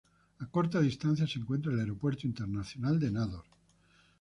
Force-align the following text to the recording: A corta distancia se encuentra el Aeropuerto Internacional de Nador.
A 0.39 0.45
corta 0.47 0.81
distancia 0.81 1.27
se 1.27 1.37
encuentra 1.37 1.71
el 1.71 1.79
Aeropuerto 1.79 2.25
Internacional 2.25 2.99
de 2.99 3.11
Nador. 3.11 3.45